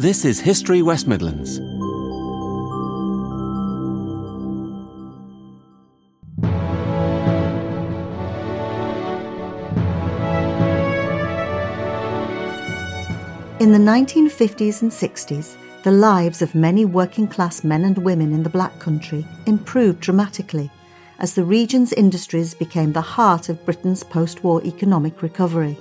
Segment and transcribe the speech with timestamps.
[0.00, 1.58] This is History West Midlands.
[13.58, 18.42] In the 1950s and 60s, the lives of many working class men and women in
[18.42, 20.70] the Black Country improved dramatically
[21.18, 25.76] as the region's industries became the heart of Britain's post war economic recovery.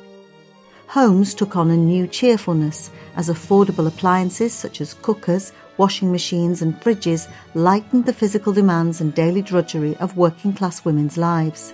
[0.87, 2.89] Homes took on a new cheerfulness
[3.19, 9.13] as affordable appliances such as cookers, washing machines, and fridges lightened the physical demands and
[9.13, 11.73] daily drudgery of working class women's lives.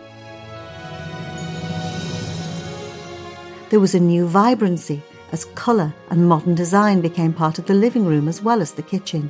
[3.70, 8.06] There was a new vibrancy as colour and modern design became part of the living
[8.06, 9.30] room as well as the kitchen.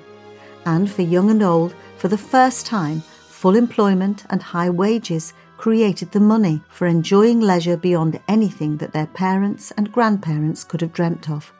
[0.65, 6.11] And for young and old, for the first time, full employment and high wages created
[6.11, 11.29] the money for enjoying leisure beyond anything that their parents and grandparents could have dreamt
[11.29, 11.51] of.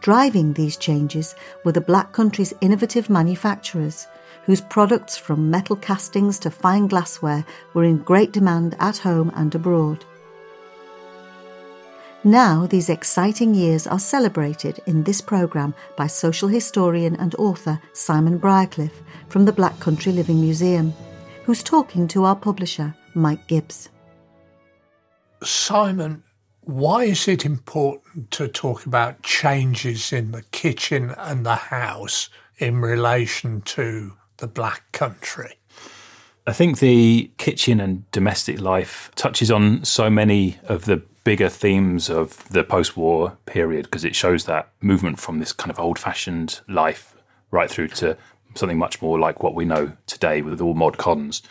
[0.00, 4.06] Driving these changes were the Black Country's innovative manufacturers,
[4.44, 9.54] whose products from metal castings to fine glassware were in great demand at home and
[9.54, 10.04] abroad.
[12.24, 18.38] Now, these exciting years are celebrated in this programme by social historian and author Simon
[18.38, 20.92] Briercliffe from the Black Country Living Museum,
[21.44, 23.88] who's talking to our publisher, Mike Gibbs.
[25.42, 26.22] Simon,
[26.70, 32.80] why is it important to talk about changes in the kitchen and the house in
[32.80, 35.54] relation to the Black Country?
[36.46, 42.08] I think the kitchen and domestic life touches on so many of the bigger themes
[42.08, 45.98] of the post war period because it shows that movement from this kind of old
[45.98, 47.16] fashioned life
[47.50, 48.16] right through to
[48.54, 51.42] something much more like what we know today with all mod cons.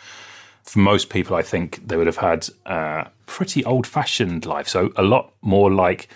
[0.62, 4.68] For most people, I think they would have had a pretty old fashioned life.
[4.68, 6.08] So, a lot more like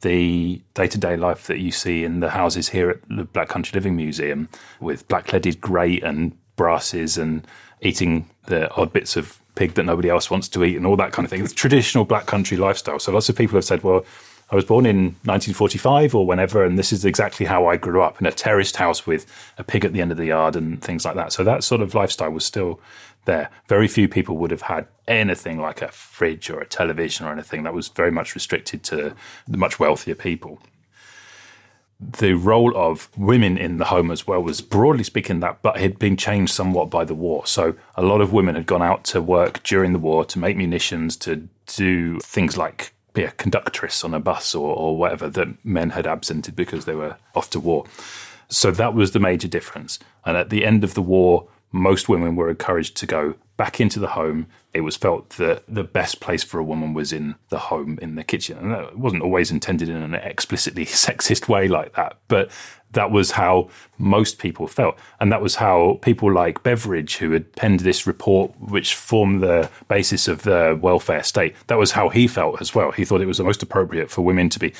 [0.00, 3.48] the day to day life that you see in the houses here at the Black
[3.48, 4.48] Country Living Museum
[4.80, 7.46] with black leaded grate and brasses and
[7.80, 11.12] eating the odd bits of pig that nobody else wants to eat and all that
[11.12, 11.42] kind of thing.
[11.42, 12.98] It's traditional black country lifestyle.
[12.98, 14.04] So lots of people have said, well,
[14.50, 18.20] I was born in 1945 or whenever, and this is exactly how I grew up
[18.20, 19.26] in a terraced house with
[19.58, 21.32] a pig at the end of the yard and things like that.
[21.32, 22.80] So that sort of lifestyle was still
[23.26, 23.50] there.
[23.68, 27.64] Very few people would have had anything like a fridge or a television or anything.
[27.64, 29.14] That was very much restricted to
[29.46, 30.60] the much wealthier people
[32.00, 35.98] the role of women in the home as well was broadly speaking that, but had
[35.98, 37.44] been changed somewhat by the war.
[37.46, 40.56] So a lot of women had gone out to work during the war to make
[40.56, 42.92] munitions, to do things like
[43.24, 47.16] a conductress on a bus or, or whatever that men had absented because they were
[47.34, 47.84] off to war.
[48.48, 49.98] So that was the major difference.
[50.24, 54.00] And at the end of the war, most women were encouraged to go back into
[54.00, 54.46] the home.
[54.72, 58.14] It was felt that the best place for a woman was in the home, in
[58.14, 58.56] the kitchen.
[58.56, 62.50] And that wasn't always intended in an explicitly sexist way like that, but
[62.92, 63.68] that was how
[63.98, 64.96] most people felt.
[65.20, 69.68] And that was how people like Beveridge, who had penned this report, which formed the
[69.88, 72.92] basis of the welfare state, that was how he felt as well.
[72.92, 74.72] He thought it was the most appropriate for women to be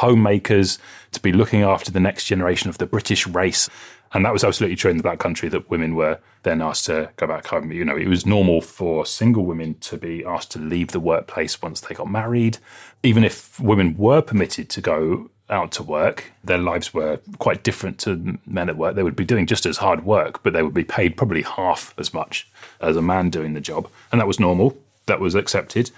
[0.00, 0.78] homemakers,
[1.12, 3.68] to be looking after the next generation of the British race.
[4.12, 7.10] And that was absolutely true in the Black Country that women were then asked to
[7.16, 7.70] go back home.
[7.70, 11.62] You know, it was normal for single women to be asked to leave the workplace
[11.62, 12.58] once they got married.
[13.02, 17.98] Even if women were permitted to go out to work, their lives were quite different
[17.98, 18.94] to men at work.
[18.94, 21.94] They would be doing just as hard work, but they would be paid probably half
[21.98, 22.48] as much
[22.80, 23.88] as a man doing the job.
[24.10, 25.90] And that was normal, that was accepted.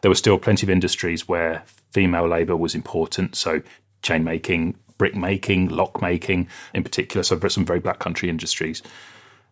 [0.00, 1.62] There were still plenty of industries where
[1.92, 3.36] female labour was important.
[3.36, 3.62] So,
[4.02, 7.22] chain making, brick making, lock making in particular.
[7.22, 8.82] So, some very black country industries.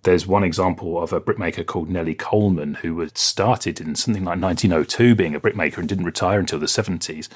[0.03, 4.41] There's one example of a brickmaker called Nellie Coleman who had started in something like
[4.41, 7.29] 1902 being a brickmaker and didn't retire until the 70s.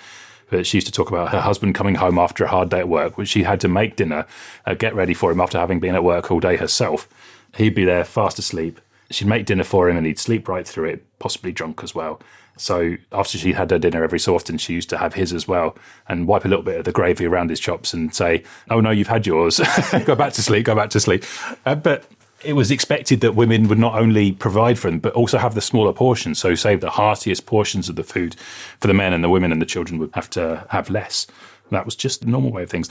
[0.49, 2.89] But she used to talk about her husband coming home after a hard day at
[2.89, 4.27] work, which she had to make dinner,
[4.65, 7.09] uh, get ready for him after having been at work all day herself.
[7.57, 8.81] He'd be there fast asleep.
[9.11, 12.21] She'd make dinner for him and he'd sleep right through it, possibly drunk as well.
[12.57, 15.49] So after she had her dinner every so often, she used to have his as
[15.49, 15.77] well
[16.09, 18.91] and wipe a little bit of the gravy around his chops and say, "Oh no,
[18.91, 19.61] you've had yours.
[20.05, 20.65] go back to sleep.
[20.67, 21.25] Go back to sleep."
[21.67, 22.05] Uh, but
[22.45, 25.61] it was expected that women would not only provide for them, but also have the
[25.61, 26.39] smaller portions.
[26.39, 28.37] So save the heartiest portions of the food
[28.81, 31.27] for the men, and the women and the children would have to have less.
[31.71, 32.89] That was just the normal way of things.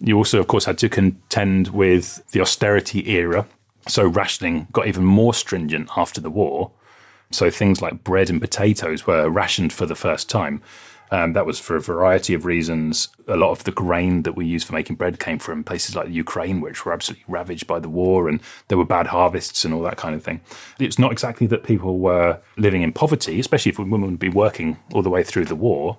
[0.00, 3.46] You also, of course, had to contend with the austerity era.
[3.88, 6.70] So rationing got even more stringent after the war
[7.30, 10.62] so things like bread and potatoes were rationed for the first time.
[11.12, 13.08] Um, that was for a variety of reasons.
[13.26, 16.08] A lot of the grain that we use for making bread came from places like
[16.08, 19.82] Ukraine, which were absolutely ravaged by the war, and there were bad harvests and all
[19.82, 20.40] that kind of thing.
[20.78, 24.78] It's not exactly that people were living in poverty, especially if women would be working
[24.92, 25.98] all the way through the war.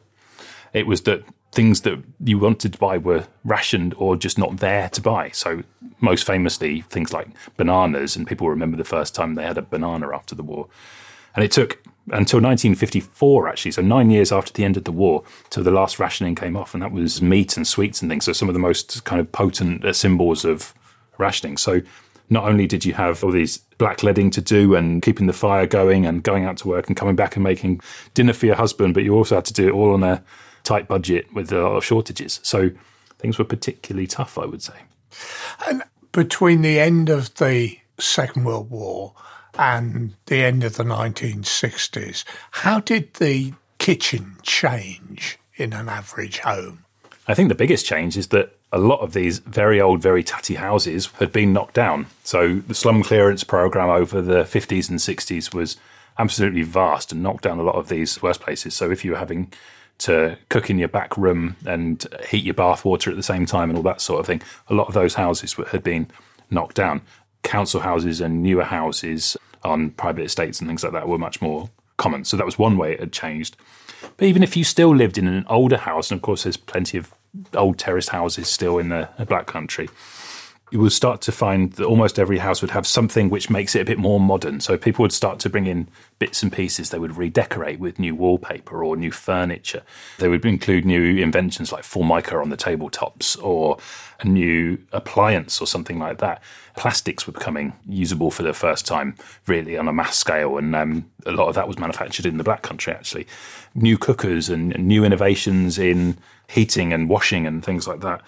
[0.73, 4.87] It was that things that you wanted to buy were rationed or just not there
[4.89, 5.31] to buy.
[5.31, 5.63] So,
[5.99, 10.15] most famously, things like bananas, and people remember the first time they had a banana
[10.15, 10.69] after the war.
[11.35, 15.23] And it took until 1954, actually, so nine years after the end of the war,
[15.49, 18.25] till the last rationing came off, and that was meat and sweets and things.
[18.25, 20.73] So, some of the most kind of potent uh, symbols of
[21.17, 21.57] rationing.
[21.57, 21.81] So,
[22.29, 26.05] not only did you have all these blackleading to do and keeping the fire going
[26.05, 27.81] and going out to work and coming back and making
[28.13, 30.23] dinner for your husband, but you also had to do it all on a
[30.63, 32.39] tight budget with a lot of shortages.
[32.43, 32.71] So
[33.19, 34.73] things were particularly tough, I would say.
[35.67, 35.83] And
[36.13, 39.13] between the end of the Second World War
[39.57, 46.85] and the end of the 1960s, how did the kitchen change in an average home?
[47.27, 50.55] I think the biggest change is that a lot of these very old, very tatty
[50.55, 52.07] houses had been knocked down.
[52.23, 55.77] So the slum clearance program over the 50s and 60s was
[56.17, 58.73] absolutely vast and knocked down a lot of these worst places.
[58.73, 59.51] So if you were having
[59.99, 63.69] to cook in your back room and heat your bath water at the same time
[63.69, 66.07] and all that sort of thing, a lot of those houses had been
[66.49, 67.01] knocked down.
[67.43, 71.69] Council houses and newer houses on private estates and things like that were much more
[71.97, 72.25] common.
[72.25, 73.57] So that was one way it had changed.
[74.17, 76.97] But even if you still lived in an older house, and of course there's plenty
[76.97, 77.13] of
[77.53, 79.89] old terraced houses still in the, Black Country,
[80.71, 83.81] you will start to find that almost every house would have something which makes it
[83.81, 84.61] a bit more modern.
[84.61, 86.89] So people would start to bring in bits and pieces.
[86.89, 89.83] They would redecorate with new wallpaper or new furniture.
[90.17, 93.79] They would include new inventions like formica on the tabletops or
[94.21, 96.41] a new appliance or something like that.
[96.77, 99.15] Plastics were becoming usable for the first time,
[99.47, 102.45] really on a mass scale, and um, a lot of that was manufactured in the
[102.45, 102.93] Black Country.
[102.93, 103.27] Actually,
[103.75, 106.17] new cookers and new innovations in
[106.47, 108.21] heating and washing and things like that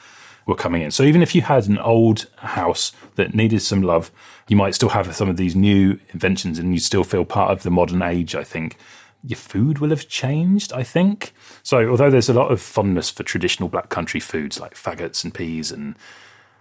[0.45, 0.91] were coming in.
[0.91, 4.11] So even if you had an old house that needed some love,
[4.47, 7.63] you might still have some of these new inventions and you still feel part of
[7.63, 8.77] the modern age, I think.
[9.25, 11.33] Your food will have changed, I think.
[11.63, 15.33] So, although there's a lot of fondness for traditional black country foods like faggots and
[15.33, 15.95] peas and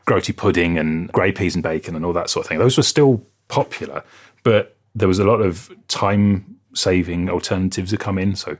[0.04, 2.84] groaty pudding and grey peas and bacon and all that sort of thing, those were
[2.84, 4.04] still popular.
[4.44, 8.36] But there was a lot of time saving alternatives to come in.
[8.36, 8.56] So,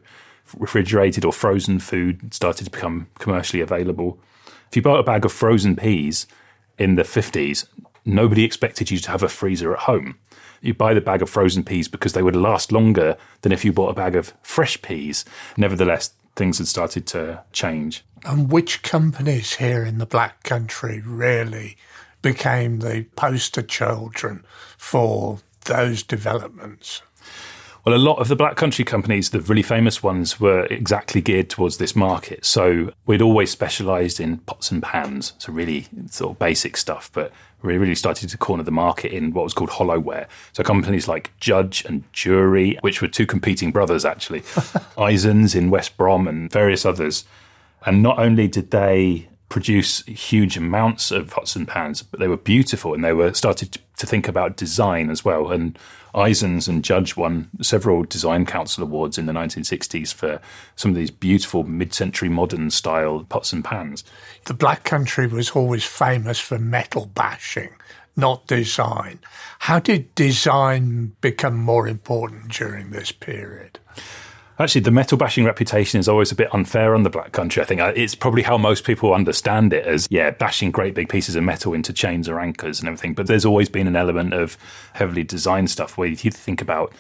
[0.59, 4.19] refrigerated or frozen food started to become commercially available.
[4.73, 6.27] If you bought a bag of frozen peas
[6.79, 7.67] in the 50s,
[8.07, 10.19] nobody expected you to have a freezer at home.
[10.63, 13.73] You buy the bag of frozen peas because they would last longer than if you
[13.75, 15.27] bought a bag of fresh peas.
[15.59, 18.03] Nevertheless, things had started to change.
[18.25, 21.77] And which companies here in the Black Country really
[22.23, 24.43] became the poster children
[24.79, 27.03] for those developments?
[27.85, 31.51] Well, a lot of the black country companies, the really famous ones, were exactly geared
[31.51, 32.45] towards this market.
[32.45, 37.33] So we'd always specialised in pots and pans, so really sort of basic stuff, but
[37.61, 40.27] we really started to corner the market in what was called hollowware.
[40.53, 44.41] So companies like Judge and Jury, which were two competing brothers actually,
[44.97, 47.25] Izons in West Brom and various others.
[47.85, 52.37] And not only did they produce huge amounts of pots and pans, but they were
[52.37, 55.51] beautiful and they were started to think about design as well.
[55.51, 55.79] And
[56.15, 60.41] Izons and Judge won several design council awards in the 1960s for
[60.77, 64.05] some of these beautiful mid-century modern style pots and pans.
[64.45, 67.71] The Black Country was always famous for metal bashing,
[68.17, 69.21] not design.
[69.61, 73.79] How did design become more important during this period?
[74.63, 77.61] Actually, the metal bashing reputation is always a bit unfair on the Black Country.
[77.61, 81.09] I think uh, it's probably how most people understand it as, yeah, bashing great big
[81.09, 83.13] pieces of metal into chains or anchors and everything.
[83.13, 84.57] But there's always been an element of
[84.93, 86.93] heavily designed stuff where you think about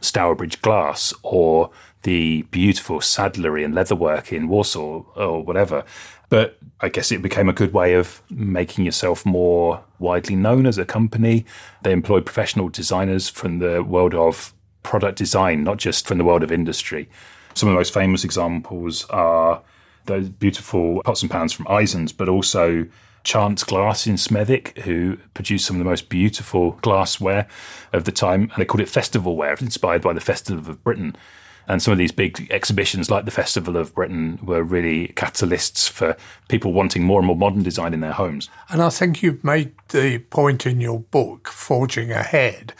[0.00, 1.70] Stourbridge glass or
[2.04, 5.84] the beautiful saddlery and leatherwork in Walsall or whatever.
[6.30, 10.78] But I guess it became a good way of making yourself more widely known as
[10.78, 11.44] a company.
[11.82, 16.42] They employed professional designers from the world of product design, not just from the world
[16.42, 17.08] of industry.
[17.54, 19.62] Some of the most famous examples are
[20.06, 22.86] those beautiful pots and pans from Izons, but also
[23.22, 27.46] Chance Glass in Smethwick, who produced some of the most beautiful glassware
[27.92, 31.16] of the time, and they called it festival ware, inspired by the Festival of Britain.
[31.68, 36.16] And some of these big exhibitions, like the Festival of Britain, were really catalysts for
[36.48, 38.48] people wanting more and more modern design in their homes.
[38.70, 42.72] And I think you've made the point in your book, Forging Ahead,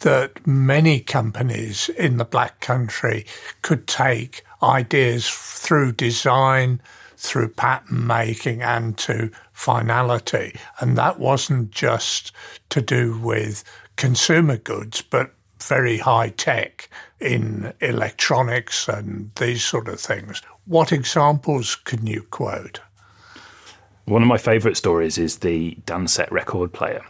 [0.00, 3.26] that many companies in the Black Country
[3.62, 6.80] could take ideas through design,
[7.16, 10.54] through pattern making, and to finality.
[10.80, 12.32] And that wasn't just
[12.70, 13.64] to do with
[13.96, 16.88] consumer goods, but very high tech
[17.20, 20.40] in electronics and these sort of things.
[20.66, 22.80] What examples can you quote?
[24.04, 27.04] One of my favourite stories is the Dansette record player.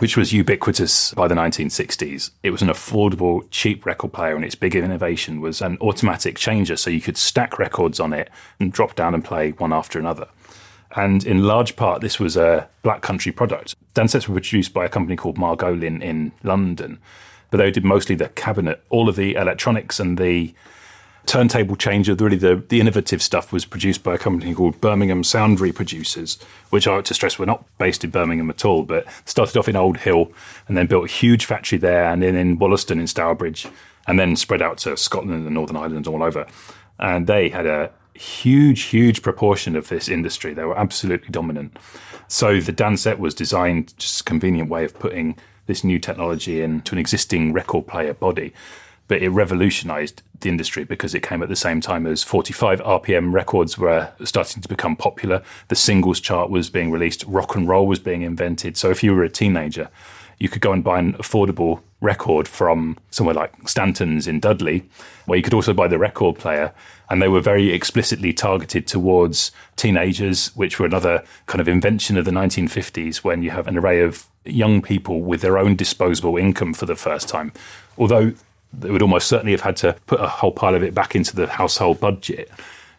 [0.00, 2.30] Which was ubiquitous by the 1960s.
[2.42, 6.76] It was an affordable, cheap record player, and its big innovation was an automatic changer,
[6.76, 10.28] so you could stack records on it and drop down and play one after another.
[10.96, 13.76] And in large part, this was a Black Country product.
[13.94, 16.98] Dansettes were produced by a company called Margolin in London,
[17.50, 18.82] but they did mostly the cabinet.
[18.88, 20.54] All of the electronics and the
[21.26, 25.58] turntable changer, really the, the innovative stuff, was produced by a company called Birmingham Sound
[25.58, 29.56] Reproducers, which I like to stress were not based in Birmingham at all, but started
[29.56, 30.32] off in Old Hill
[30.68, 33.66] and then built a huge factory there and then in Wollaston in Stourbridge
[34.06, 36.46] and then spread out to Scotland and the Northern Ireland all over.
[36.98, 40.52] And they had a huge, huge proportion of this industry.
[40.52, 41.76] They were absolutely dominant.
[42.28, 45.36] So the Dansette was designed just a convenient way of putting
[45.66, 48.52] this new technology into an existing record player body
[49.10, 53.32] but it revolutionized the industry because it came at the same time as 45 RPM
[53.32, 55.42] records were starting to become popular.
[55.68, 58.76] The singles chart was being released, rock and roll was being invented.
[58.76, 59.88] So if you were a teenager,
[60.38, 64.88] you could go and buy an affordable record from somewhere like Stanton's in Dudley,
[65.26, 66.72] where you could also buy the record player.
[67.10, 72.24] And they were very explicitly targeted towards teenagers, which were another kind of invention of
[72.24, 76.72] the 1950s when you have an array of young people with their own disposable income
[76.72, 77.52] for the first time.
[77.98, 78.32] Although
[78.72, 81.34] they would almost certainly have had to put a whole pile of it back into
[81.34, 82.50] the household budget.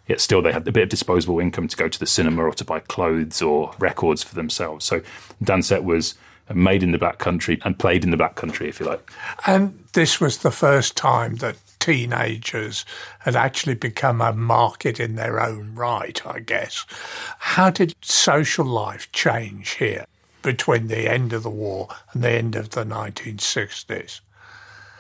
[0.08, 2.54] Yet still, they had a bit of disposable income to go to the cinema or
[2.54, 4.84] to buy clothes or records for themselves.
[4.84, 5.02] So
[5.44, 6.16] Dansette was
[6.54, 9.12] made in the black country and played in the black country, if you like.
[9.46, 12.86] And this was the first time that teenagers
[13.20, 16.86] had actually become a market in their own right, I guess.
[17.40, 20.06] How did social life change here
[20.42, 24.22] between the end of the war and the end of the 1960s?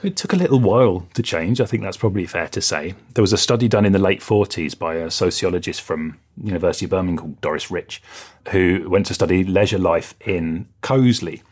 [0.04, 1.62] It took a little while to change.
[1.62, 2.96] I think that's probably fair to say.
[3.14, 6.92] There was a study done in the late 40s by a sociologist from University of
[6.92, 8.02] Birmingham called Doris Rich,
[8.50, 11.44] who went to study leisure life in Coseley.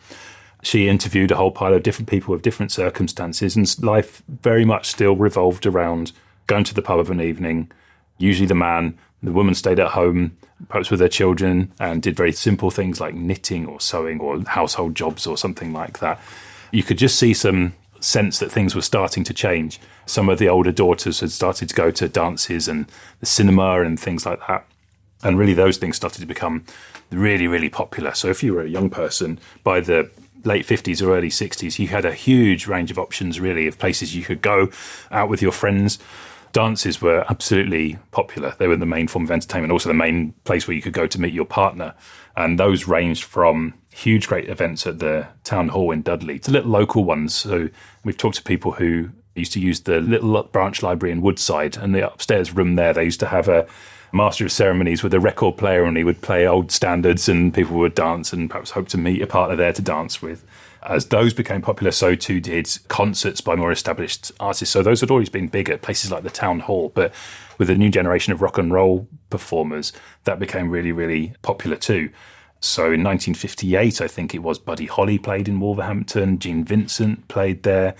[0.63, 4.87] She interviewed a whole pile of different people with different circumstances, and life very much
[4.87, 6.11] still revolved around
[6.47, 7.71] going to the pub of an evening.
[8.17, 10.35] Usually, the man, the woman stayed at home,
[10.69, 14.95] perhaps with their children, and did very simple things like knitting or sewing or household
[14.95, 16.19] jobs or something like that.
[16.71, 19.79] You could just see some sense that things were starting to change.
[20.05, 22.89] Some of the older daughters had started to go to dances and
[23.19, 24.65] the cinema and things like that.
[25.23, 26.65] And really, those things started to become
[27.11, 28.13] really, really popular.
[28.13, 30.09] So, if you were a young person by the
[30.45, 34.15] late 50s or early 60s, you had a huge range of options, really, of places
[34.15, 34.69] you could go
[35.11, 35.99] out with your friends.
[36.51, 38.55] Dances were absolutely popular.
[38.57, 41.05] They were the main form of entertainment, also the main place where you could go
[41.05, 41.93] to meet your partner.
[42.35, 46.71] And those ranged from huge, great events at the town hall in Dudley to little
[46.71, 47.35] local ones.
[47.35, 47.69] So
[48.03, 51.93] we've talked to people who used to use the little branch library in Woodside and
[51.93, 52.93] the upstairs room there.
[52.93, 53.67] They used to have a
[54.11, 57.77] master of ceremonies with a record player and he would play old standards and people
[57.77, 60.45] would dance and perhaps hope to meet a partner there to dance with.
[60.81, 64.71] As those became popular, so too did concerts by more established artists.
[64.71, 67.13] So those had always been big at places like the town hall, but
[67.57, 69.91] with a new generation of rock and roll performers,
[70.23, 72.09] that became really, really popular too.
[72.61, 77.63] So in 1958, I think it was Buddy Holly played in Wolverhampton, Gene Vincent played
[77.63, 77.95] there.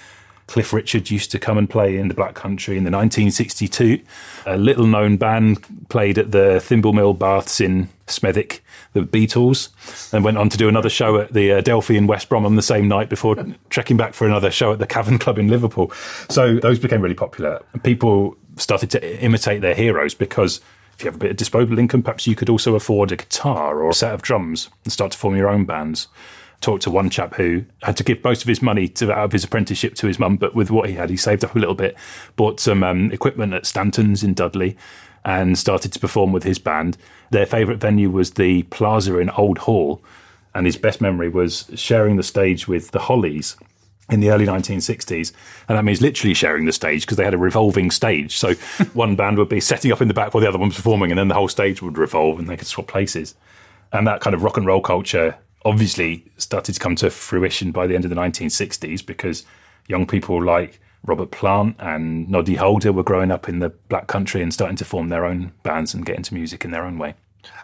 [0.48, 4.02] Cliff Richard used to come and play in the Black Country in the 1962.
[4.48, 8.62] A little known band played at the Thimble Mill Baths in Smethwick,
[8.94, 9.70] the Beatles,
[10.12, 12.56] and went on to do another show at the uh, Adelphi in West Brom on
[12.56, 13.36] the same night before
[13.70, 15.92] trekking back for another show at the Cavern Club in Liverpool.
[16.30, 17.62] So those became really popular.
[17.84, 20.62] People started to imitate their heroes because
[21.00, 23.82] if you have a bit of disposable income, perhaps you could also afford a guitar
[23.82, 26.10] or a set of drums and start to form your own bands.
[26.60, 29.32] Talked to one chap who had to give most of his money to out of
[29.32, 31.74] his apprenticeship to his mum, but with what he had, he saved up a little
[31.74, 31.96] bit,
[32.36, 34.76] bought some um, equipment at Stanton's in Dudley,
[35.24, 36.98] and started to perform with his band.
[37.30, 40.02] Their favourite venue was the Plaza in Old Hill,
[40.54, 43.56] and his best memory was sharing the stage with the Hollies
[44.10, 45.32] in the early 1960s.
[45.68, 48.38] And that means literally sharing the stage because they had a revolving stage.
[48.38, 48.54] So
[48.94, 51.12] one band would be setting up in the back while the other one was performing,
[51.12, 53.36] and then the whole stage would revolve and they could swap places.
[53.92, 57.88] And that kind of rock and roll culture obviously started to come to fruition by
[57.88, 59.46] the end of the 1960s because
[59.88, 64.42] young people like Robert Plant and Noddy Holder were growing up in the black country
[64.42, 67.16] and starting to form their own bands and get into music in their own way.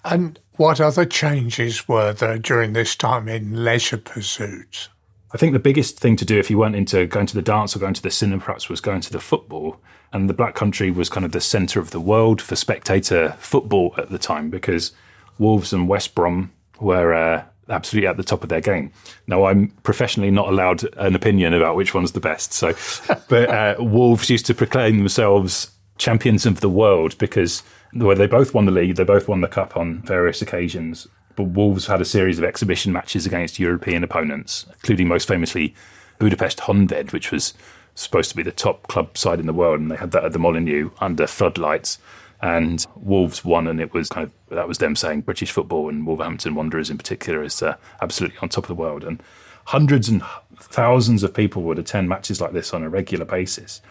[0.03, 4.89] And what other changes were there during this time in leisure pursuits?
[5.35, 7.75] I think the biggest thing to do if you weren't into going to the dance
[7.75, 9.81] or going to the cinema, perhaps, was going to the football.
[10.13, 13.93] And the Black Country was kind of the centre of the world for spectator football
[13.97, 14.93] at the time because
[15.37, 18.93] Wolves and West Brom were uh, absolutely at the top of their game.
[19.27, 22.53] Now, I'm professionally not allowed an opinion about which one's the best.
[22.53, 22.73] So,
[23.27, 27.61] but uh, Wolves used to proclaim themselves champions of the world because
[27.91, 31.43] where they both won the league, they both won the cup on various occasions But
[31.45, 35.75] Wolves had a series of exhibition matches against European opponents, including most famously
[36.19, 37.53] Budapest Honved, which was
[37.95, 40.33] supposed to be the top club side in the world, and they had that at
[40.33, 41.97] the Molineux under floodlights.
[42.41, 46.05] And Wolves won, and it was kind of that was them saying British football and
[46.05, 49.03] Wolverhampton Wanderers in particular is uh, absolutely on top of the world.
[49.03, 49.23] And
[49.65, 50.21] hundreds and
[50.59, 53.81] thousands of people would attend matches like this on a regular basis.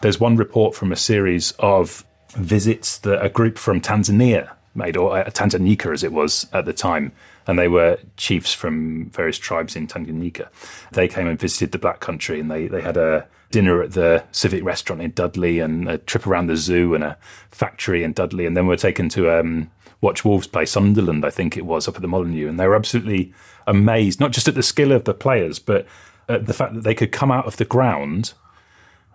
[0.00, 5.16] There's one report from a series of visits that a group from Tanzania made, or
[5.16, 7.12] uh, Tanganyika as it was at the time,
[7.46, 10.48] and they were chiefs from various tribes in Tanganyika.
[10.92, 14.24] They came and visited the Black Country, and they, they had a dinner at the
[14.30, 17.18] Civic Restaurant in Dudley, and a trip around the zoo and a
[17.50, 21.56] factory in Dudley, and then were taken to um, watch Wolves play Sunderland, I think
[21.56, 23.32] it was, up at the Molineux, and they were absolutely
[23.66, 25.86] amazed, not just at the skill of the players, but
[26.28, 28.34] at the fact that they could come out of the ground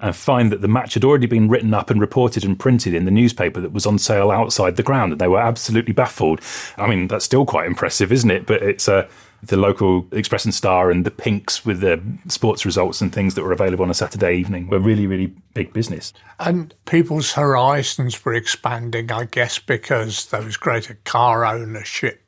[0.02, 3.06] and find that the match had already been written up and reported and printed in
[3.06, 6.42] the newspaper that was on sale outside the ground, and they were absolutely baffled.
[6.78, 8.46] I mean, that's still quite impressive, isn't it?
[8.46, 9.08] But it's uh,
[9.42, 13.44] the local Express and Star and the Pinks with the sports results and things that
[13.44, 16.12] were available on a Saturday evening were really, really big business.
[16.40, 22.22] And people's horizons were expanding, I guess, because there was greater car ownership,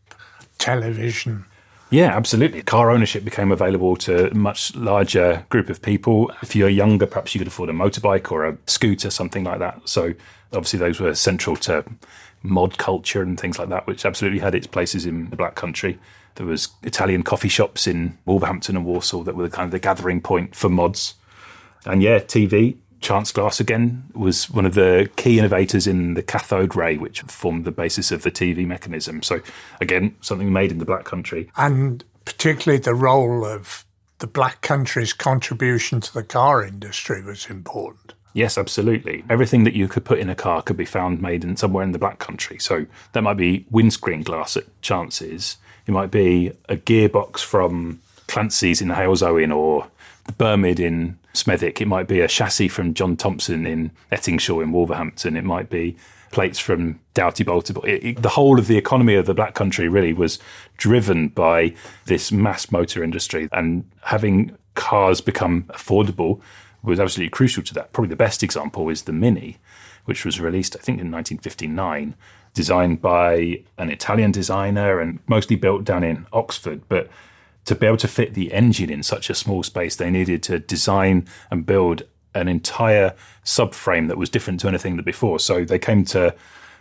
[0.57, 1.45] television
[1.89, 2.61] yeah, absolutely.
[2.63, 6.31] Car ownership became available to a much larger group of people.
[6.41, 9.87] If you're younger, perhaps you could afford a motorbike or a scooter, something like that.
[9.87, 10.13] So
[10.51, 11.85] obviously those were central to
[12.43, 15.97] mod culture and things like that, which absolutely had its places in the Black Country.
[16.35, 20.21] There was Italian coffee shops in Wolverhampton and Walsall that were kind of the gathering
[20.21, 21.15] point for mods.
[21.85, 26.75] And yeah, TV Chance Glass again was one of the key innovators in the cathode
[26.75, 29.21] ray, which formed the basis of the TV mechanism.
[29.21, 29.41] So,
[29.79, 31.49] again, something made in the Black Country.
[31.57, 33.85] And particularly the role of
[34.19, 38.13] the Black Country's contribution to the car industry was important.
[38.33, 39.23] Yes, absolutely.
[39.29, 41.91] Everything that you could put in a car could be found made in somewhere in
[41.91, 42.59] the Black Country.
[42.59, 45.57] So that might be windscreen glass at Chances.
[45.87, 49.87] It might be a gearbox from Clancy's in Halesowen or
[50.25, 51.81] the Birmid in Smethwick.
[51.81, 55.37] It might be a chassis from John Thompson in Ettingshall in Wolverhampton.
[55.37, 55.95] It might be
[56.31, 57.83] plates from Doughty Boulter.
[57.85, 60.39] It, it, the whole of the economy of the Black Country really was
[60.77, 61.73] driven by
[62.05, 66.41] this mass motor industry, and having cars become affordable
[66.83, 67.93] was absolutely crucial to that.
[67.93, 69.57] Probably the best example is the Mini,
[70.05, 72.15] which was released, I think, in 1959,
[72.53, 77.09] designed by an Italian designer and mostly built down in Oxford, but
[77.67, 80.57] to be able to fit the engine in such a small space, they needed to
[80.57, 82.03] design and build
[82.33, 85.37] an entire subframe that was different to anything that before.
[85.37, 86.33] So they came to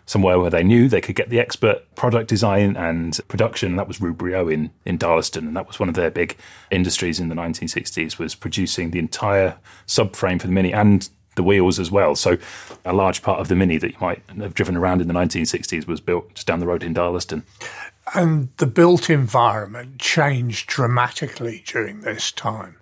[0.07, 3.70] somewhere where they knew they could get the expert product design and production.
[3.70, 5.38] And that was Rubery Owen in, in Darlaston.
[5.38, 6.37] And that was one of their big
[6.70, 9.57] industries in the 1960s was producing the entire
[9.88, 12.14] subframe for the Mini and the wheels as well.
[12.14, 12.38] So
[12.85, 15.88] a large part of the Mini that you might have driven around in the 1960s
[15.88, 17.42] was built just down the road in Darlaston.
[18.14, 22.77] And the built environment changed dramatically during this time.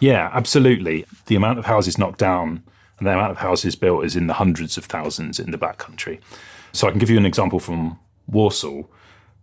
[0.00, 1.06] Yeah, absolutely.
[1.26, 2.64] The amount of houses knocked down
[2.98, 5.78] and the amount of houses built is in the hundreds of thousands in the back
[5.78, 6.20] country.
[6.72, 8.90] So I can give you an example from Walsall.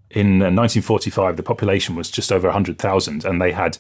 [0.09, 3.77] In uh, 1945, the population was just over 100,000 and they had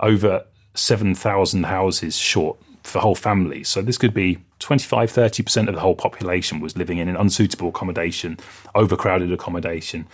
[0.00, 3.68] over 7,000 houses short for whole families.
[3.68, 7.68] So this could be 25, 30% of the whole population was living in an unsuitable
[7.68, 8.38] accommodation,
[8.74, 10.06] overcrowded accommodation.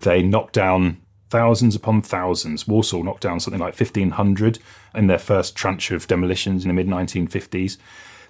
[0.00, 2.68] They knocked down thousands upon thousands.
[2.68, 4.58] Walsall knocked down something like 1,500
[4.94, 7.78] in their first tranche of demolitions in the mid 1950s.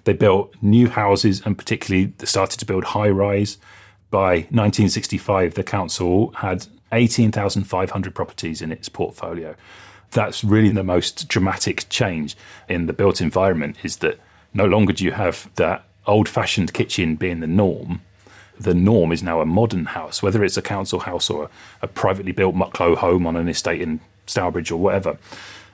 [0.05, 3.57] They built new houses and particularly started to build high rise.
[4.09, 9.55] By 1965, the council had 18,500 properties in its portfolio.
[10.11, 12.35] That's really the most dramatic change
[12.69, 14.19] in the built environment is that
[14.53, 18.01] no longer do you have that old fashioned kitchen being the norm.
[18.59, 21.49] The norm is now a modern house, whether it's a council house or a,
[21.83, 25.17] a privately built mucklow home on an estate in Stourbridge or whatever.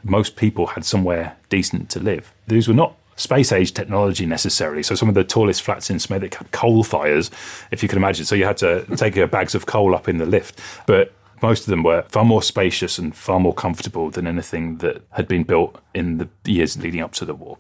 [0.04, 2.34] Most people had somewhere decent to live.
[2.48, 4.84] These were not space age technology necessarily.
[4.84, 7.32] So some of the tallest flats in Smethwick had coal fires,
[7.72, 8.26] if you can imagine.
[8.26, 10.60] So you had to take your bags of coal up in the lift.
[10.86, 15.04] But most of them were far more spacious and far more comfortable than anything that
[15.12, 17.58] had been built in the years leading up to the war.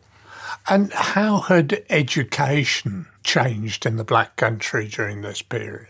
[0.70, 5.90] And how had education changed in the Black Country during this period?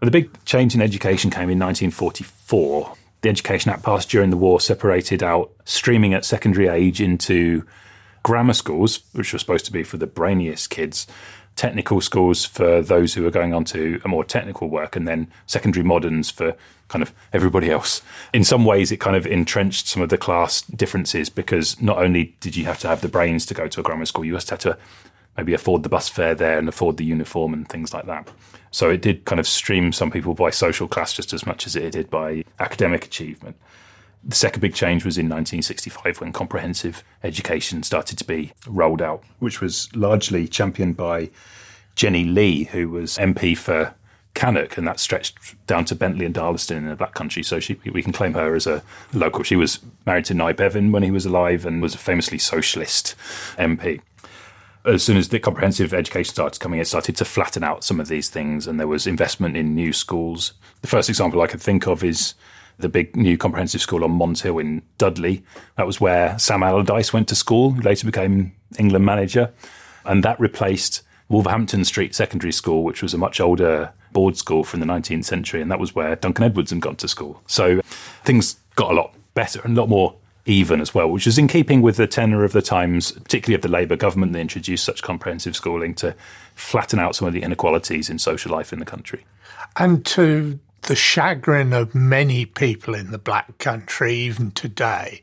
[0.00, 2.94] Well, the big change in education came in 1944.
[3.22, 7.64] The Education Act passed during the war separated out streaming at secondary age into
[8.22, 11.06] grammar schools, which were supposed to be for the brainiest kids,
[11.56, 15.28] technical schools for those who are going on to a more technical work, and then
[15.46, 16.56] secondary moderns for
[16.92, 18.02] kind of everybody else.
[18.32, 22.36] In some ways, it kind of entrenched some of the class differences because not only
[22.40, 24.60] did you have to have the brains to go to a grammar school, you had
[24.60, 24.78] to
[25.36, 28.30] maybe afford the bus fare there and afford the uniform and things like that.
[28.70, 31.74] So it did kind of stream some people by social class just as much as
[31.74, 33.56] it did by academic achievement.
[34.24, 39.24] The second big change was in 1965 when comprehensive education started to be rolled out,
[39.40, 41.30] which was largely championed by
[41.96, 43.94] Jenny Lee, who was MP for
[44.34, 47.42] Cannock, and that stretched down to Bentley and Darlaston in the Black Country.
[47.42, 49.42] So she, we can claim her as a local.
[49.42, 53.14] She was married to Nye Bevan when he was alive and was a famously socialist
[53.56, 54.00] MP.
[54.84, 58.08] As soon as the comprehensive education started coming, it started to flatten out some of
[58.08, 60.54] these things, and there was investment in new schools.
[60.80, 62.34] The first example I could think of is
[62.78, 65.44] the big new comprehensive school on Mons Hill in Dudley.
[65.76, 69.52] That was where Sam Allardyce went to school, who later became England manager,
[70.04, 74.80] and that replaced Wolverhampton Street Secondary School, which was a much older board school from
[74.80, 77.42] the 19th century, and that was where Duncan Edwards had gone to school.
[77.46, 77.80] So
[78.22, 80.14] things got a lot better and a lot more
[80.44, 83.62] even as well, which is in keeping with the tenor of the times, particularly of
[83.62, 86.14] the Labour government that introduced such comprehensive schooling to
[86.54, 89.24] flatten out some of the inequalities in social life in the country.
[89.76, 95.22] And to the chagrin of many people in the Black Country, even today,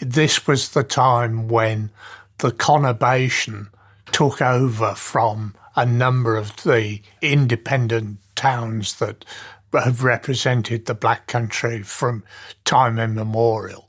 [0.00, 1.90] this was the time when
[2.38, 3.68] the conurbation
[4.18, 9.24] took over from a number of the independent towns that
[9.72, 12.24] have represented the Black Country from
[12.64, 13.88] time immemorial.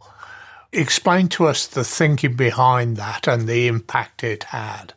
[0.72, 4.94] Explain to us the thinking behind that and the impact it had.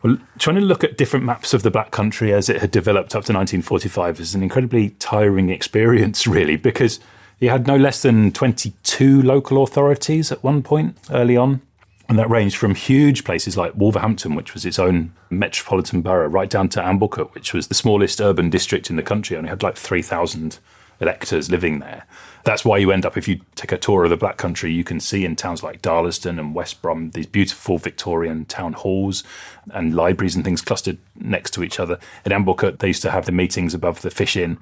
[0.00, 3.16] Well, trying to look at different maps of the Black Country as it had developed
[3.16, 7.00] up to 1945 is an incredibly tiring experience, really, because
[7.40, 11.62] you had no less than 22 local authorities at one point early on.
[12.10, 16.50] And that ranged from huge places like Wolverhampton, which was its own metropolitan borough, right
[16.50, 19.76] down to Amblecote, which was the smallest urban district in the country, only had like
[19.76, 20.58] 3,000
[21.00, 22.06] electors living there.
[22.44, 24.84] That's why you end up, if you take a tour of the Black Country, you
[24.84, 29.24] can see in towns like Darlaston and West Brom these beautiful Victorian town halls
[29.72, 31.98] and libraries and things clustered next to each other.
[32.24, 34.58] In Amblecote, they used to have the meetings above the fish inn.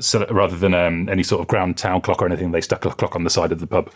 [0.00, 2.90] So rather than um, any sort of ground town clock or anything, they stuck a
[2.90, 3.90] clock on the side of the pub.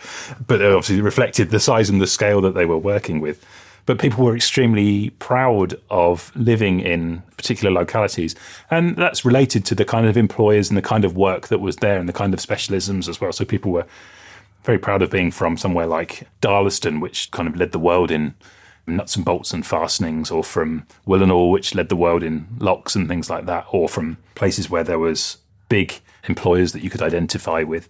[0.47, 3.45] But obviously reflected the size and the scale that they were working with
[3.87, 8.35] but people were extremely proud of living in particular localities.
[8.71, 11.77] And that's related to the kind of employers and the kind of work that was
[11.77, 13.33] there and the kind of specialisms as well.
[13.33, 13.87] So people were
[14.65, 18.35] very proud of being from somewhere like Darlaston, which kind of led the world in
[18.87, 23.09] nuts and bolts and fastenings, or from Willenhall, which led the world in locks and
[23.09, 27.63] things like that, or from places where there was big employers that you could identify
[27.63, 27.89] with.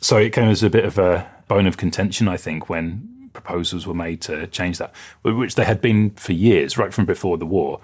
[0.00, 3.86] So it came as a bit of a bone of contention, I think, when proposals
[3.86, 7.46] were made to change that, which they had been for years, right from before the
[7.46, 7.80] war.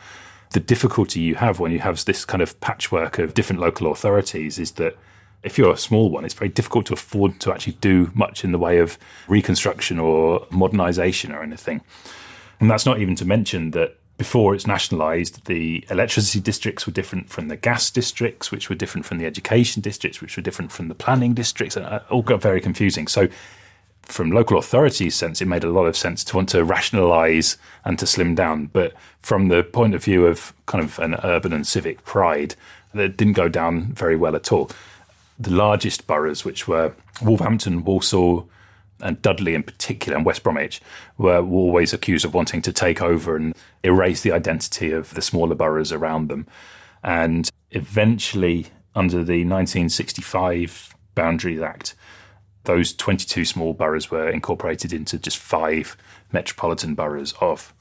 [0.50, 4.58] The difficulty you have when you have this kind of patchwork of different local authorities
[4.58, 4.96] is that
[5.42, 8.52] if you're a small one, it's very difficult to afford to actually do much in
[8.52, 11.82] the way of reconstruction or modernisation or anything.
[12.60, 17.28] And that's not even to mention that before it's nationalised, the electricity districts were different
[17.28, 20.88] from the gas districts, which were different from the education districts, which were different from
[20.88, 23.08] the planning districts, and all got very confusing.
[23.08, 23.28] So
[24.06, 27.98] from local authorities' sense, it made a lot of sense to want to rationalise and
[27.98, 28.66] to slim down.
[28.66, 32.54] But from the point of view of kind of an urban and civic pride,
[32.92, 34.70] that didn't go down very well at all.
[35.38, 38.48] The largest boroughs, which were Wolverhampton, Walsall,
[39.00, 40.80] and Dudley in particular, and West Bromwich,
[41.18, 45.22] were, were always accused of wanting to take over and erase the identity of the
[45.22, 46.46] smaller boroughs around them.
[47.02, 51.94] And eventually, under the 1965 Boundaries Act,
[52.64, 55.96] those 22 small boroughs were incorporated into just five
[56.32, 57.72] metropolitan boroughs of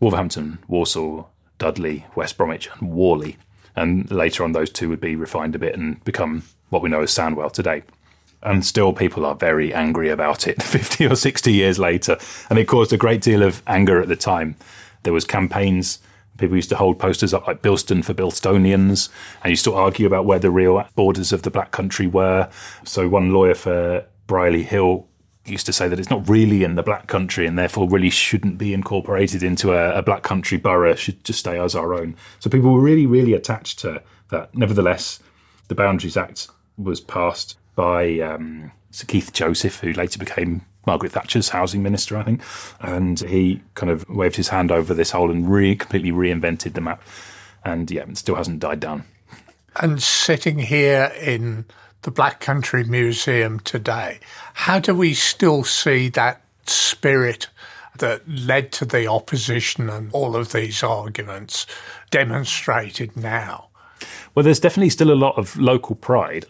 [0.00, 3.36] Wolverhampton, Walsall, Dudley, West Bromwich, and Warley.
[3.76, 7.02] And later on, those two would be refined a bit and become what we know
[7.02, 7.82] as Sandwell today.
[8.42, 12.18] And still, people are very angry about it 50 or 60 years later.
[12.50, 14.56] And it caused a great deal of anger at the time.
[15.04, 15.98] There was campaigns
[16.38, 19.10] People used to hold posters up like Bilston for Bilstonians
[19.42, 22.48] and used to argue about where the real borders of the black country were.
[22.84, 25.06] So one lawyer for Brierley Hill
[25.44, 28.56] used to say that it's not really in the black country and therefore really shouldn't
[28.56, 32.16] be incorporated into a, a, black country borough, should just stay as our own.
[32.38, 34.54] So people were really, really attached to that.
[34.54, 35.20] Nevertheless,
[35.68, 41.50] the Boundaries Act was passed by um, Sir Keith Joseph, who later became Margaret Thatcher's
[41.50, 42.42] housing minister, I think.
[42.80, 46.80] And he kind of waved his hand over this whole and re- completely reinvented the
[46.80, 47.02] map.
[47.66, 49.04] And yeah, it still hasn't died down.
[49.76, 51.66] And sitting here in
[52.02, 54.18] the Black Country Museum today,
[54.54, 57.48] how do we still see that spirit
[57.98, 61.66] that led to the opposition and all of these arguments
[62.10, 63.68] demonstrated now?
[64.34, 66.46] Well, there's definitely still a lot of local pride.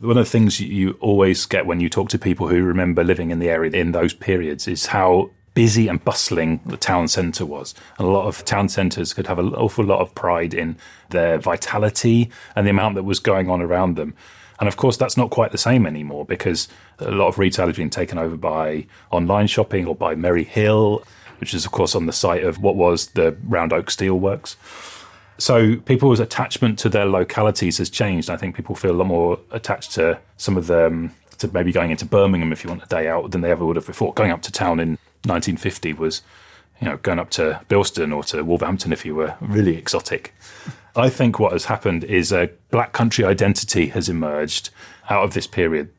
[0.00, 3.30] One of the things you always get when you talk to people who remember living
[3.30, 7.74] in the area in those periods is how busy and bustling the town centre was.
[7.98, 10.76] And a lot of town centres could have an awful lot of pride in
[11.10, 14.14] their vitality and the amount that was going on around them.
[14.62, 16.68] And of course, that's not quite the same anymore because
[17.00, 21.02] a lot of retail has been taken over by online shopping or by Merry Hill,
[21.38, 24.54] which is, of course, on the site of what was the Round Oak Steelworks.
[25.36, 28.30] So people's attachment to their localities has changed.
[28.30, 31.90] I think people feel a lot more attached to some of them, to maybe going
[31.90, 34.14] into Birmingham if you want a day out than they ever would have before.
[34.14, 34.90] Going up to town in
[35.24, 36.22] 1950 was,
[36.80, 40.32] you know, going up to Bilston or to Wolverhampton if you were really exotic.
[40.94, 44.70] I think what has happened is a black country identity has emerged
[45.08, 45.90] out of this period.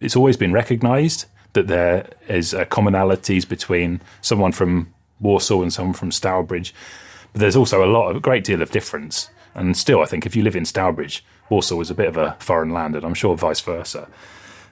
[0.00, 6.10] It's always been recognised that there is commonalities between someone from Walsall and someone from
[6.10, 6.74] Stourbridge,
[7.32, 9.30] but there's also a lot, a great deal of difference.
[9.54, 12.36] And still, I think if you live in Stourbridge, Walsall is a bit of a
[12.40, 14.08] foreign land, and I'm sure vice versa.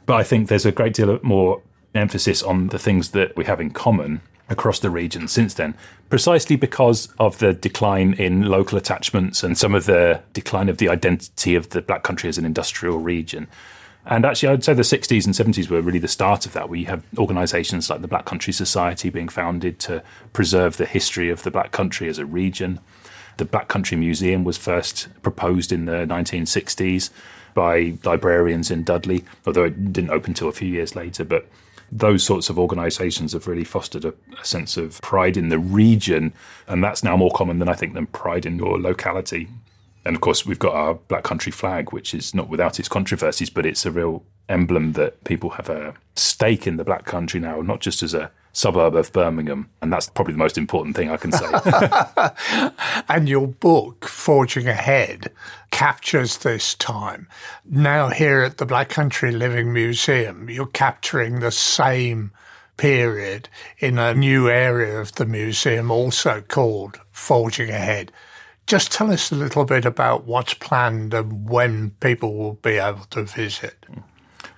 [0.07, 1.63] But I think there's a great deal of more
[1.95, 5.75] emphasis on the things that we have in common across the region since then,
[6.09, 10.89] precisely because of the decline in local attachments and some of the decline of the
[10.89, 13.47] identity of the Black Country as an industrial region.
[14.07, 16.79] And actually, I'd say the 60s and 70s were really the start of that, where
[16.79, 21.43] you have organisations like the Black Country Society being founded to preserve the history of
[21.43, 22.81] the Black Country as a region.
[23.37, 27.11] The Black Country Museum was first proposed in the 1960s
[27.53, 31.23] by librarians in Dudley, although it didn't open until a few years later.
[31.23, 31.47] But
[31.91, 36.33] those sorts of organisations have really fostered a, a, sense of pride in the region,
[36.67, 39.49] and that's now more common than I think than pride in your locality.
[40.05, 43.51] And of course, we've got our Black Country flag, which is not without its controversies,
[43.51, 47.61] but it's a real emblem that people have a stake in the Black Country now,
[47.61, 49.69] not just as a suburb of Birmingham.
[49.83, 51.47] And that's probably the most important thing I can say.
[53.09, 55.31] and your book, Forging Ahead,
[55.71, 57.29] captures this time.
[57.65, 62.33] Now, here at the Black Country Living Museum, you're capturing the same
[62.77, 68.11] period in a new area of the museum, also called Forging Ahead.
[68.67, 73.05] Just tell us a little bit about what's planned and when people will be able
[73.11, 73.87] to visit.
[73.89, 74.05] Well,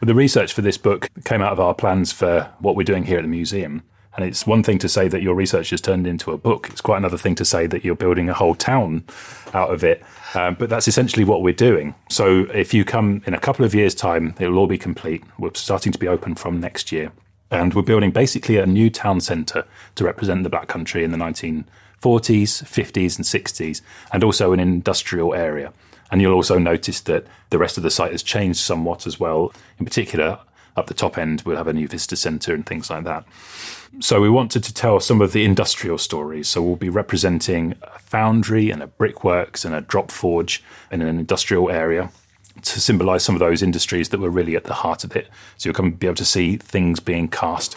[0.07, 3.19] the research for this book came out of our plans for what we're doing here
[3.19, 3.83] at the museum.
[4.17, 6.69] And it's one thing to say that your research has turned into a book.
[6.71, 9.05] It's quite another thing to say that you're building a whole town
[9.55, 10.03] out of it.
[10.35, 11.95] Um, but that's essentially what we're doing.
[12.09, 15.23] So if you come in a couple of years' time, it will all be complete.
[15.39, 17.13] We're starting to be open from next year.
[17.51, 19.65] And we're building basically a new town centre
[19.97, 21.65] to represent the Black Country in the 1940s,
[22.03, 23.81] 50s, and 60s,
[24.13, 25.73] and also an industrial area.
[26.11, 29.53] And you'll also notice that the rest of the site has changed somewhat as well.
[29.79, 30.39] In particular,
[30.77, 33.25] up the top end, we'll have a new visitor centre and things like that.
[33.99, 36.49] So we wanted to tell some of the industrial stories.
[36.49, 41.09] So we'll be representing a foundry and a brickworks and a drop forge in an
[41.09, 42.11] industrial area
[42.63, 45.29] to symbolize some of those industries that were really at the heart of it.
[45.57, 47.77] So you'll come be able to see things being cast.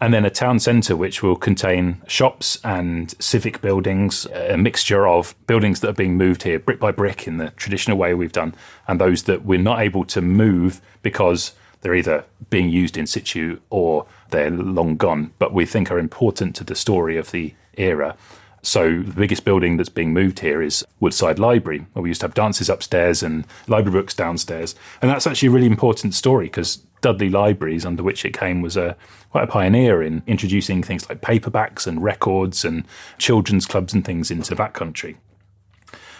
[0.00, 5.34] And then a town centre which will contain shops and civic buildings, a mixture of
[5.46, 8.54] buildings that are being moved here brick by brick in the traditional way we've done,
[8.86, 13.58] and those that we're not able to move because they're either being used in situ
[13.70, 18.16] or they're long gone, but we think are important to the story of the era.
[18.62, 22.26] So the biggest building that's being moved here is Woodside Library, where we used to
[22.26, 24.74] have dances upstairs and library books downstairs.
[25.00, 28.76] And that's actually a really important story because Dudley Libraries, under which it came, was
[28.76, 28.96] a
[29.30, 32.84] quite a pioneer in introducing things like paperbacks and records and
[33.18, 35.16] children's clubs and things into that country.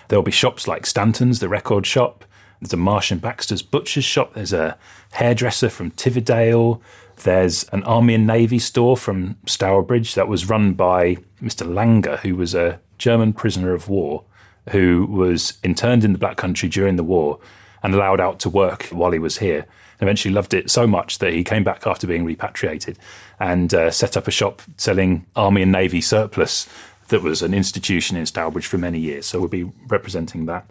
[0.08, 2.24] There'll be shops like Stanton's, the record shop.
[2.60, 4.34] There's a Marsh and Baxter's butcher's shop.
[4.34, 4.76] There's a
[5.12, 6.80] hairdresser from Tividale.
[7.22, 11.66] There's an Army and Navy store from Stourbridge that was run by Mr.
[11.66, 14.24] Langer, who was a German prisoner of war
[14.70, 17.38] who was interned in the Black Country during the war
[17.82, 19.66] and allowed out to work while he was here.
[20.00, 22.98] Eventually loved it so much that he came back after being repatriated
[23.40, 26.68] and uh, set up a shop selling Army and Navy surplus
[27.08, 29.26] that was an institution in Stourbridge for many years.
[29.26, 30.70] So we'll be representing that.